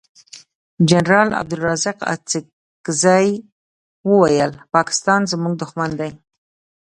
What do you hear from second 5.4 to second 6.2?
دوښمن دی.